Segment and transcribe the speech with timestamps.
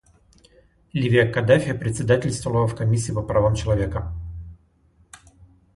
[0.93, 4.11] Ливия Каддафи председательствовала в Комиссии по правам человека.